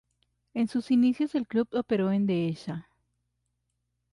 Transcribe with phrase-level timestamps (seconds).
[0.55, 2.89] En sus inicios, el club operó en La Dehesa.